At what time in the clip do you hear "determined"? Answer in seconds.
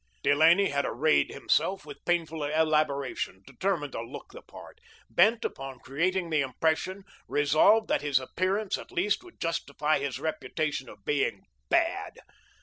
3.45-3.91